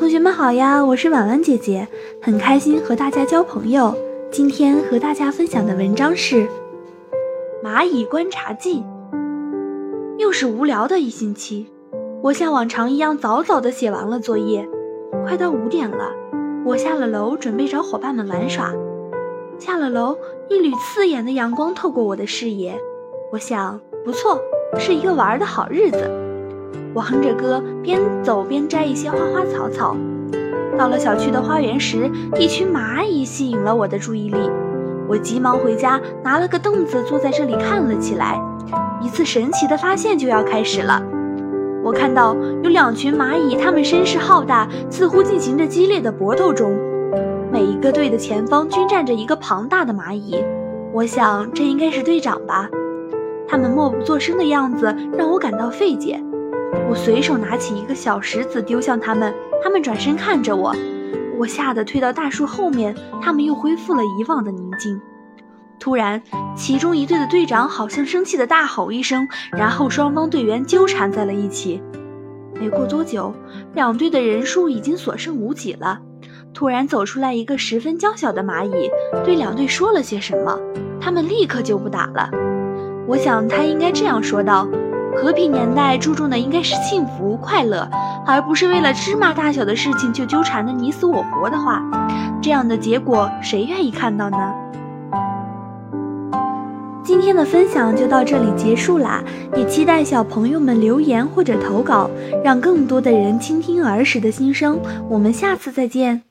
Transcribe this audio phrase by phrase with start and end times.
[0.00, 1.86] 同学们好呀，我是婉婉姐姐，
[2.22, 3.94] 很开心和大家交朋友。
[4.32, 6.36] 今天和大家分享的文章是
[7.62, 8.80] 《蚂蚁观察记》。
[10.16, 11.66] 又是无聊的一星期，
[12.22, 14.66] 我像往常一样早早的写完了作业。
[15.26, 16.10] 快到五点了，
[16.64, 18.72] 我下了楼准备找伙伴们玩耍。
[19.58, 20.16] 下了楼，
[20.48, 22.74] 一缕刺眼的阳光透过我的视野，
[23.30, 24.40] 我想，不错，
[24.78, 26.29] 是一个玩的好日子。
[26.92, 29.96] 我哼着歌，边走边摘一些花花草草。
[30.76, 34.38] 到了小区的花园时，一群蚂蚁吸引了我的注意力。
[35.08, 38.40] 我急忙回家，拿了个凳子坐在这里看了起来。
[39.00, 41.02] 一次神奇的发现就要开始了。
[41.82, 46.76] 我看到有两群蚂蚁，它们声势浩大，似乎进行着激烈的搏斗中。
[47.52, 50.44] 每一个队的前方均站着一个庞大的蚂蚁。
[50.92, 52.68] 我想，这应该是队长吧。
[53.48, 56.22] 他们默不作声的样子让我感到费解。
[56.88, 60.74] 我随手拿起一个小石子丢向他们，他们转身看着我，
[61.38, 65.00] 我吓得退到大树后面，他们又恢复了以往的宁静。
[65.78, 66.22] 突然，
[66.54, 71.82] 其中一队的队长好像生气的大吼一声，然后双方队员纠缠在了一起。
[72.60, 73.32] 没过多久，
[73.74, 76.00] 两队的人数已经所剩无几了。
[76.52, 78.90] 突然走出来一个十分娇小的蚂蚁，
[79.24, 80.58] 对两队说了些什么，
[81.00, 82.28] 他们立刻就不打了。
[83.06, 84.68] 我想他应该这样说道。
[85.16, 87.88] 和平年代注重的应该是幸福快乐，
[88.26, 91.82] 而不是为了芝麻大小的事情就纠缠的你死我活的话，
[92.40, 94.38] 这样的结果谁愿意看到呢？
[97.02, 99.22] 今天的分享就到这里结束啦，
[99.56, 102.08] 也期待小朋友们留言或者投稿，
[102.44, 104.78] 让更多的人倾听儿时的心声。
[105.08, 106.29] 我们下次再见。